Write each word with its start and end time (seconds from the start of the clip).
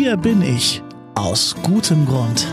Hier 0.00 0.16
bin 0.16 0.42
ich 0.42 0.80
aus 1.16 1.56
gutem 1.64 2.06
Grund. 2.06 2.46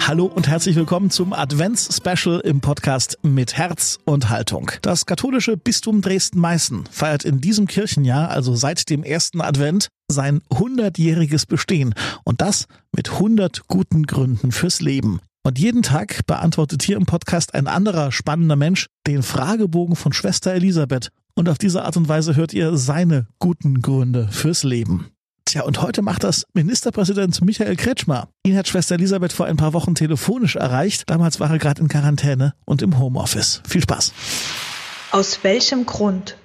Hallo 0.00 0.26
und 0.26 0.48
herzlich 0.48 0.74
willkommen 0.74 1.08
zum 1.08 1.32
Advents-Special 1.32 2.40
im 2.40 2.60
Podcast 2.60 3.16
mit 3.22 3.56
Herz 3.56 4.00
und 4.04 4.30
Haltung. 4.30 4.72
Das 4.82 5.06
katholische 5.06 5.56
Bistum 5.56 6.00
Dresden-Meißen 6.00 6.86
feiert 6.90 7.24
in 7.24 7.40
diesem 7.40 7.68
Kirchenjahr, 7.68 8.30
also 8.30 8.56
seit 8.56 8.90
dem 8.90 9.04
ersten 9.04 9.42
Advent, 9.42 9.90
sein 10.10 10.40
100-jähriges 10.50 11.46
Bestehen. 11.46 11.94
Und 12.24 12.40
das 12.40 12.66
mit 12.90 13.12
100 13.12 13.68
guten 13.68 14.06
Gründen 14.06 14.50
fürs 14.50 14.80
Leben. 14.80 15.20
Und 15.44 15.60
jeden 15.60 15.82
Tag 15.82 16.26
beantwortet 16.26 16.82
hier 16.82 16.96
im 16.96 17.06
Podcast 17.06 17.54
ein 17.54 17.68
anderer 17.68 18.10
spannender 18.10 18.56
Mensch 18.56 18.88
den 19.06 19.22
Fragebogen 19.22 19.94
von 19.94 20.12
Schwester 20.12 20.52
Elisabeth. 20.52 21.10
Und 21.38 21.48
auf 21.48 21.56
diese 21.56 21.84
Art 21.84 21.96
und 21.96 22.08
Weise 22.08 22.34
hört 22.34 22.52
ihr 22.52 22.72
seine 22.72 23.28
guten 23.38 23.80
Gründe 23.80 24.26
fürs 24.32 24.64
Leben. 24.64 25.06
Tja, 25.44 25.62
und 25.62 25.80
heute 25.80 26.02
macht 26.02 26.24
das 26.24 26.44
Ministerpräsident 26.52 27.40
Michael 27.42 27.76
Kretschmer. 27.76 28.26
Ihn 28.44 28.56
hat 28.56 28.66
Schwester 28.66 28.96
Elisabeth 28.96 29.32
vor 29.32 29.46
ein 29.46 29.56
paar 29.56 29.72
Wochen 29.72 29.94
telefonisch 29.94 30.56
erreicht. 30.56 31.08
Damals 31.08 31.38
war 31.38 31.48
er 31.48 31.58
gerade 31.58 31.80
in 31.80 31.86
Quarantäne 31.86 32.54
und 32.66 32.82
im 32.82 32.98
Homeoffice. 32.98 33.62
Viel 33.68 33.82
Spaß. 33.82 35.12
Aus 35.12 35.44
welchem 35.44 35.86
Grund 35.86 36.36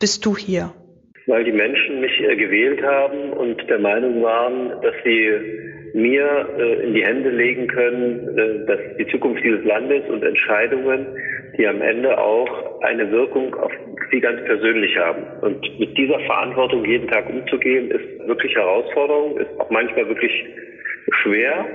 bist 0.00 0.26
du 0.26 0.36
hier? 0.36 0.74
Weil 1.28 1.44
die 1.44 1.52
Menschen 1.52 2.00
mich 2.00 2.18
äh, 2.18 2.34
gewählt 2.34 2.82
haben 2.82 3.32
und 3.32 3.56
der 3.70 3.78
Meinung 3.78 4.20
waren, 4.20 4.70
dass 4.82 4.94
sie 5.04 5.30
mir 5.94 6.48
äh, 6.58 6.86
in 6.86 6.94
die 6.94 7.04
Hände 7.04 7.30
legen 7.30 7.66
können, 7.66 8.38
äh, 8.38 8.66
dass 8.66 8.78
die 8.98 9.06
Zukunft 9.08 9.42
dieses 9.44 9.64
Landes 9.64 10.08
und 10.08 10.22
Entscheidungen, 10.22 11.06
die 11.56 11.66
am 11.66 11.82
Ende 11.82 12.16
auch 12.18 12.80
eine 12.82 13.10
Wirkung 13.10 13.54
auf 13.54 13.72
sie 14.10 14.20
ganz 14.20 14.42
persönlich 14.44 14.96
haben. 14.96 15.24
Und 15.42 15.78
mit 15.78 15.96
dieser 15.96 16.18
Verantwortung 16.20 16.84
jeden 16.84 17.08
Tag 17.08 17.28
umzugehen, 17.28 17.90
ist 17.90 18.26
wirklich 18.26 18.54
Herausforderung, 18.54 19.38
ist 19.38 19.50
auch 19.58 19.70
manchmal 19.70 20.08
wirklich 20.08 20.32
schwer. 21.22 21.66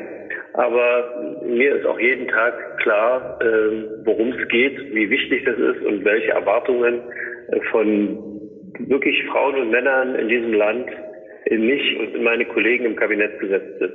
Aber 0.53 1.42
mir 1.45 1.75
ist 1.75 1.86
auch 1.86 2.00
jeden 2.00 2.28
Tag 2.28 2.78
klar, 2.78 3.40
äh, 3.42 4.06
worum 4.06 4.31
es 4.31 4.47
geht, 4.47 4.78
wie 4.94 5.09
wichtig 5.09 5.44
das 5.45 5.58
ist 5.58 5.86
und 5.86 6.06
welche 6.06 6.31
Erwartungen 6.31 7.02
äh, 7.52 7.59
von 7.72 8.18
wirklich 8.80 9.23
Frauen 9.25 9.56
und 9.56 9.72
Männern 9.72 10.16
in 10.16 10.28
diesem 10.30 10.53
Land 10.53 10.90
in 11.46 11.66
mich 11.66 12.00
und 12.00 12.16
in 12.16 12.24
meine 12.24 12.46
Kollegen 12.46 12.86
im 12.86 12.96
Kabinett 12.96 13.40
gesetzt 13.40 13.80
sind. 13.80 13.94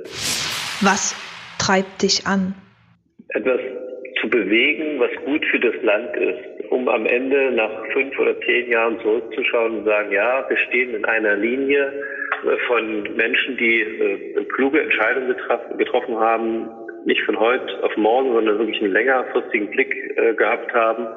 Was 0.81 1.15
treibt 1.59 2.01
dich 2.01 2.25
an? 2.25 2.55
Etwas 3.29 3.59
zu 4.21 4.29
bewegen, 4.29 4.99
was 4.99 5.11
gut 5.25 5.43
für 5.45 5.59
das 5.59 5.75
Land 5.83 6.15
ist 6.17 6.51
um 6.71 6.87
am 6.87 7.05
Ende 7.05 7.51
nach 7.51 7.85
fünf 7.91 8.17
oder 8.17 8.39
zehn 8.41 8.71
Jahren 8.71 8.97
zurückzuschauen 9.01 9.79
und 9.79 9.85
sagen, 9.85 10.11
ja, 10.11 10.45
wir 10.47 10.57
stehen 10.57 10.95
in 10.95 11.03
einer 11.03 11.35
Linie 11.35 11.91
äh, 12.45 12.57
von 12.67 13.03
Menschen, 13.15 13.57
die 13.57 13.81
äh, 13.81 14.45
kluge 14.45 14.81
Entscheidungen 14.81 15.35
getroffen 15.77 16.17
haben, 16.17 16.69
nicht 17.05 17.21
von 17.23 17.37
heute 17.37 17.83
auf 17.83 17.95
morgen, 17.97 18.31
sondern 18.33 18.57
wirklich 18.57 18.81
einen 18.81 18.93
längerfristigen 18.93 19.69
Blick 19.69 19.93
äh, 20.15 20.33
gehabt 20.33 20.73
haben 20.73 21.07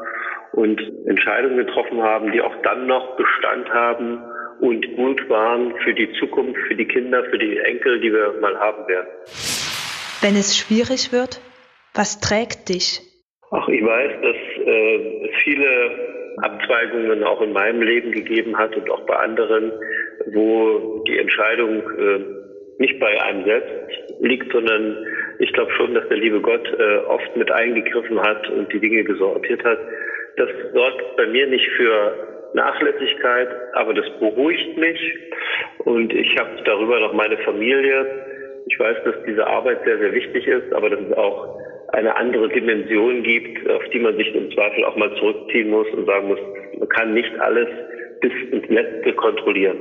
und 0.52 0.80
Entscheidungen 1.06 1.58
getroffen 1.58 2.02
haben, 2.02 2.32
die 2.32 2.42
auch 2.42 2.56
dann 2.62 2.88
noch 2.88 3.16
Bestand 3.16 3.72
haben 3.72 4.18
und 4.64 4.96
gut 4.96 5.28
waren 5.28 5.74
für 5.84 5.92
die 5.92 6.10
Zukunft, 6.18 6.58
für 6.68 6.74
die 6.74 6.86
Kinder, 6.86 7.22
für 7.24 7.38
die 7.38 7.58
Enkel, 7.58 8.00
die 8.00 8.10
wir 8.10 8.40
mal 8.40 8.58
haben 8.58 8.88
werden. 8.88 9.08
Wenn 10.22 10.36
es 10.36 10.56
schwierig 10.56 11.12
wird, 11.12 11.42
was 11.92 12.18
trägt 12.20 12.70
dich? 12.70 13.02
Ach, 13.50 13.68
ich 13.68 13.84
weiß, 13.84 14.12
dass 14.22 14.66
äh, 14.66 15.26
es 15.26 15.36
viele 15.44 16.34
Abzweigungen 16.38 17.22
auch 17.24 17.42
in 17.42 17.52
meinem 17.52 17.82
Leben 17.82 18.10
gegeben 18.10 18.56
hat 18.56 18.74
und 18.74 18.90
auch 18.90 19.04
bei 19.06 19.16
anderen, 19.16 19.70
wo 20.32 21.04
die 21.06 21.18
Entscheidung 21.18 21.82
äh, 21.98 22.24
nicht 22.78 22.98
bei 22.98 23.22
einem 23.22 23.44
selbst 23.44 24.14
liegt, 24.20 24.50
sondern 24.50 24.96
ich 25.40 25.52
glaube 25.52 25.72
schon, 25.72 25.92
dass 25.92 26.08
der 26.08 26.16
liebe 26.16 26.40
Gott 26.40 26.66
äh, 26.78 26.96
oft 27.06 27.36
mit 27.36 27.50
eingegriffen 27.52 28.18
hat 28.18 28.48
und 28.48 28.72
die 28.72 28.80
Dinge 28.80 29.04
gesortiert 29.04 29.62
hat. 29.62 29.78
Das 30.38 30.48
sorgt 30.72 31.16
bei 31.16 31.26
mir 31.26 31.46
nicht 31.48 31.68
für 31.76 32.33
Nachlässigkeit, 32.54 33.48
aber 33.74 33.94
das 33.94 34.06
beruhigt 34.18 34.76
mich 34.78 34.98
und 35.78 36.12
ich 36.12 36.36
habe 36.38 36.50
darüber 36.64 37.00
noch 37.00 37.12
meine 37.12 37.36
Familie. 37.38 38.06
Ich 38.66 38.78
weiß, 38.78 38.96
dass 39.04 39.14
diese 39.26 39.46
Arbeit 39.46 39.84
sehr, 39.84 39.98
sehr 39.98 40.12
wichtig 40.12 40.46
ist, 40.46 40.72
aber 40.72 40.88
das 40.88 41.00
ist 41.00 41.16
auch 41.16 41.58
eine 41.88 42.16
andere 42.16 42.48
Dimension 42.48 43.22
gibt, 43.22 43.68
auf 43.70 43.82
die 43.92 44.00
man 44.00 44.16
sich 44.16 44.34
im 44.34 44.50
Zweifel 44.52 44.84
auch 44.84 44.96
mal 44.96 45.14
zurückziehen 45.16 45.70
muss 45.70 45.86
und 45.92 46.06
sagen 46.06 46.28
muss, 46.28 46.38
man 46.78 46.88
kann 46.88 47.12
nicht 47.12 47.32
alles 47.40 47.68
bis 48.20 48.32
ins 48.50 48.68
Letzte 48.68 49.12
kontrollieren. 49.14 49.78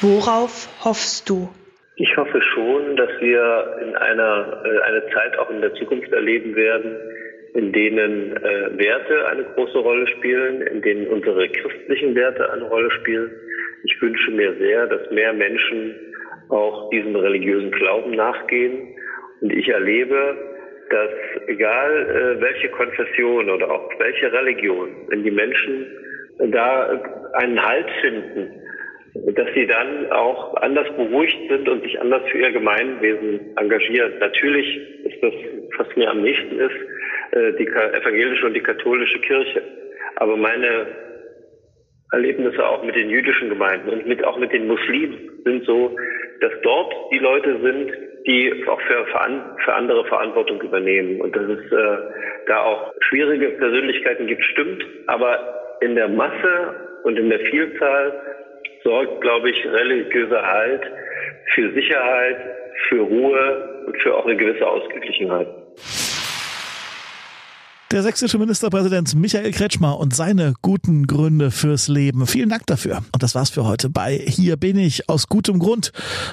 Worauf 0.00 0.68
hoffst 0.84 1.28
du? 1.28 1.48
Ich 1.96 2.16
hoffe 2.16 2.40
schon, 2.40 2.96
dass 2.96 3.10
wir 3.20 3.76
in 3.82 3.96
einer 3.96 4.62
äh, 4.64 4.80
eine 4.82 5.02
Zeit 5.12 5.36
auch 5.38 5.50
in 5.50 5.60
der 5.60 5.74
Zukunft 5.74 6.12
erleben 6.12 6.54
werden, 6.54 6.96
in 7.54 7.72
denen 7.72 8.36
äh, 8.36 8.78
Werte 8.78 9.28
eine 9.28 9.44
große 9.44 9.78
Rolle 9.78 10.06
spielen, 10.08 10.62
in 10.62 10.82
denen 10.82 11.06
unsere 11.08 11.48
christlichen 11.48 12.14
Werte 12.14 12.52
eine 12.52 12.64
Rolle 12.64 12.90
spielen. 12.90 13.30
Ich 13.84 14.00
wünsche 14.00 14.30
mir 14.32 14.54
sehr, 14.58 14.86
dass 14.86 15.10
mehr 15.10 15.32
Menschen 15.32 15.94
auch 16.48 16.90
diesem 16.90 17.16
religiösen 17.16 17.70
Glauben 17.70 18.12
nachgehen. 18.12 18.94
Und 19.40 19.52
ich 19.52 19.68
erlebe, 19.68 20.36
dass 20.90 21.10
egal 21.46 22.36
äh, 22.38 22.40
welche 22.40 22.68
Konfession 22.70 23.50
oder 23.50 23.70
auch 23.70 23.90
welche 23.98 24.32
Religion, 24.32 24.88
wenn 25.08 25.22
die 25.22 25.30
Menschen 25.30 25.86
da 26.38 27.00
einen 27.34 27.64
Halt 27.64 27.88
finden, 28.00 28.62
dass 29.34 29.48
sie 29.54 29.66
dann 29.66 30.10
auch 30.12 30.54
anders 30.56 30.88
beruhigt 30.96 31.38
sind 31.48 31.68
und 31.68 31.82
sich 31.82 32.00
anders 32.00 32.22
für 32.30 32.38
ihr 32.38 32.52
Gemeinwesen 32.52 33.56
engagieren. 33.56 34.12
Natürlich 34.20 34.80
ist 35.04 35.22
das, 35.22 35.32
was 35.78 35.96
mir 35.96 36.10
am 36.10 36.22
nächsten 36.22 36.58
ist, 36.58 36.76
die 37.58 37.66
evangelische 37.66 38.46
und 38.46 38.54
die 38.54 38.62
katholische 38.62 39.18
Kirche. 39.20 39.62
Aber 40.16 40.36
meine 40.36 40.86
Erlebnisse 42.12 42.66
auch 42.66 42.82
mit 42.82 42.96
den 42.96 43.10
jüdischen 43.10 43.50
Gemeinden 43.50 43.90
und 43.90 44.06
mit, 44.06 44.24
auch 44.24 44.38
mit 44.38 44.52
den 44.52 44.66
Muslimen 44.66 45.30
sind 45.44 45.64
so, 45.64 45.96
dass 46.40 46.52
dort 46.62 46.94
die 47.12 47.18
Leute 47.18 47.60
sind, 47.60 47.92
die 48.26 48.64
auch 48.66 48.80
für, 48.82 49.06
für 49.64 49.74
andere 49.74 50.04
Verantwortung 50.06 50.60
übernehmen. 50.62 51.20
Und 51.20 51.34
dass 51.34 51.44
es 51.44 51.72
äh, 51.72 51.98
da 52.46 52.62
auch 52.62 52.92
schwierige 53.08 53.48
Persönlichkeiten 53.50 54.26
gibt, 54.26 54.42
stimmt. 54.44 54.84
Aber 55.06 55.76
in 55.80 55.94
der 55.94 56.08
Masse 56.08 56.74
und 57.04 57.18
in 57.18 57.30
der 57.30 57.40
Vielzahl 57.40 58.20
sorgt, 58.84 59.20
glaube 59.20 59.50
ich, 59.50 59.66
religiöser 59.66 60.42
Halt 60.42 60.82
für 61.54 61.72
Sicherheit, 61.72 62.36
für 62.88 63.00
Ruhe 63.00 63.84
und 63.86 64.00
für 64.02 64.14
auch 64.14 64.26
eine 64.26 64.36
gewisse 64.36 64.66
Ausgeglichenheit. 64.66 65.48
Der 67.90 68.02
sächsische 68.02 68.36
Ministerpräsident 68.36 69.14
Michael 69.14 69.50
Kretschmer 69.50 69.98
und 69.98 70.14
seine 70.14 70.52
guten 70.60 71.06
Gründe 71.06 71.50
fürs 71.50 71.88
Leben. 71.88 72.26
Vielen 72.26 72.50
Dank 72.50 72.66
dafür. 72.66 72.98
Und 73.12 73.22
das 73.22 73.34
war's 73.34 73.48
für 73.48 73.64
heute 73.64 73.88
bei 73.88 74.18
Hier 74.18 74.58
bin 74.58 74.76
ich 74.76 75.08
aus 75.08 75.26
gutem 75.26 75.58
Grund, 75.58 75.92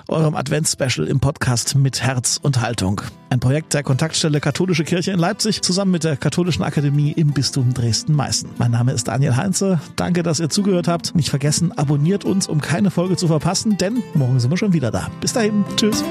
eurem 0.10 0.36
Adventsspecial 0.36 1.08
im 1.08 1.22
Podcast 1.22 1.76
mit 1.76 2.04
Herz 2.04 2.42
und 2.44 2.60
Haltung. 2.60 3.00
Ein 3.30 3.40
Projekt 3.40 3.74
der 3.74 3.84
Kontaktstelle 3.84 4.42
Katholische 4.42 4.84
Kirche 4.84 5.12
in 5.12 5.20
Leipzig 5.20 5.62
zusammen 5.62 5.92
mit 5.92 6.04
der 6.04 6.18
Katholischen 6.18 6.64
Akademie 6.64 7.14
im 7.14 7.32
Bistum 7.32 7.74
Dresden-Meißen. 7.74 8.50
Mein 8.58 8.72
Name 8.72 8.92
ist 8.92 9.08
Daniel 9.08 9.38
Heinze. 9.38 9.80
Danke, 9.96 10.24
dass 10.24 10.42
ihr 10.42 10.50
zugehört 10.50 10.90
habt. 10.90 11.16
Nicht 11.16 11.30
vergessen, 11.30 11.72
abonniert 11.72 12.26
uns, 12.26 12.50
um 12.50 12.60
keine 12.60 12.92
Folge 12.92 13.16
zu 13.16 13.28
verpassen, 13.28 13.78
denn 13.78 14.04
morgen 14.14 14.42
sind 14.42 14.50
wir 14.50 14.58
schon 14.58 14.74
wieder 14.74 14.92
da. 14.92 15.10
Bis 15.22 15.32
dahin. 15.32 15.64
Tschüss. 15.78 16.04